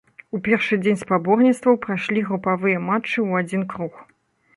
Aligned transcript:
У 0.35 0.37
першы 0.45 0.77
дзень 0.85 0.95
спаборніцтваў 1.01 1.75
прайшлі 1.83 2.23
групавыя 2.29 2.81
матчы 2.87 3.13
ў 3.27 3.43
адзін 3.43 3.67
круг. 3.75 4.01